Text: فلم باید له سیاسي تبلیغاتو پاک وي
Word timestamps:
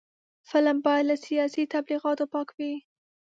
فلم 0.49 0.77
باید 0.85 1.05
له 1.09 1.15
سیاسي 1.25 1.63
تبلیغاتو 1.73 2.25
پاک 2.33 2.49
وي 2.57 2.73